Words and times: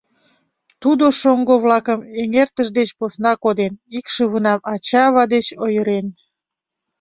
Тудо 0.81 1.05
шоҥго-влакым 1.19 1.99
эҥертыш 2.21 2.67
деч 2.77 2.89
посна 2.97 3.31
коден, 3.43 3.73
икшывынам 3.97 4.59
ача-ава 4.73 5.23
деч 5.33 5.45
ойырен. 5.63 6.05